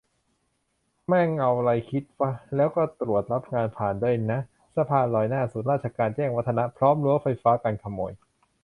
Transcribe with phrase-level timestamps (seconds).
[1.07, 4.39] แม่งเอาไรคิดวะ แล้วก็ตรวจรับงานผ่านด้วยนะ
[4.75, 8.11] สะพานลอยหน้าศูนย์ราชการ แจ้งวัฒนะ พร้อมรั้วไฟฟ้ากันขโมย